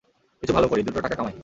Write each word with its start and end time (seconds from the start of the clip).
কিছু 0.43 0.53
ভালো 0.53 0.67
করি, 0.67 0.81
দুটো 0.83 0.99
টাকা 1.01 1.15
কামাই। 1.15 1.35